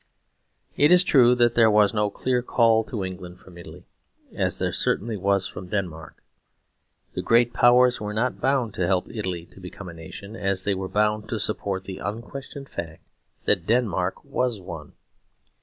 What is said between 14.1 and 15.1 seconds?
was one.